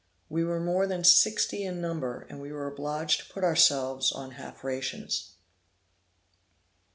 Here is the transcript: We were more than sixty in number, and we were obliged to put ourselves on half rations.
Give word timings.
We 0.29 0.43
were 0.43 0.59
more 0.59 0.87
than 0.87 1.03
sixty 1.03 1.63
in 1.63 1.79
number, 1.79 2.25
and 2.27 2.41
we 2.41 2.51
were 2.51 2.65
obliged 2.65 3.19
to 3.19 3.29
put 3.31 3.43
ourselves 3.43 4.11
on 4.11 4.31
half 4.31 4.63
rations. 4.63 5.33